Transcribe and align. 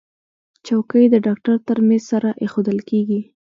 چوکۍ 0.65 1.05
د 1.09 1.15
ډاکټر 1.27 1.55
تر 1.67 1.77
میز 1.87 2.03
سره 2.11 2.29
ایښودل 2.41 2.79
کېږي. 2.89 3.21